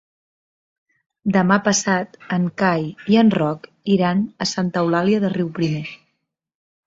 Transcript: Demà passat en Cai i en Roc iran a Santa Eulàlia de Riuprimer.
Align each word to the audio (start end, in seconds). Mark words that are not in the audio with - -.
Demà 1.33 1.57
passat 1.67 2.17
en 2.37 2.47
Cai 2.61 2.87
i 3.15 3.19
en 3.23 3.29
Roc 3.37 3.69
iran 3.97 4.23
a 4.45 4.47
Santa 4.53 4.83
Eulàlia 4.87 5.21
de 5.27 5.31
Riuprimer. 5.37 5.85